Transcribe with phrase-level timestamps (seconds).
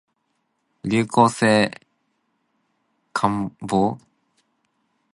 [0.81, 1.69] 流行性
[3.13, 3.99] 感冒